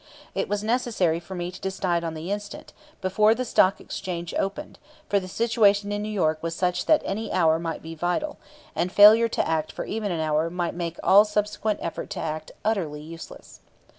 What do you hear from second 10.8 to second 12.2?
all subsequent effort to